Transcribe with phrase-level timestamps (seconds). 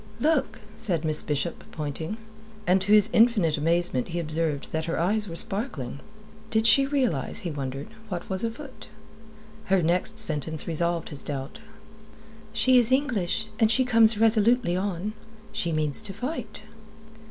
[0.19, 2.17] "Look," said Miss Bishop, pointing;
[2.65, 5.99] and to his infinite amazement he observed that her eyes were sparkling.
[6.49, 8.87] Did she realize, he wondered, what was afoot?
[9.65, 11.59] Her next sentence resolved his doubt.
[12.51, 15.13] "She is English, and she comes resolutely on.
[15.53, 16.63] She means to fight."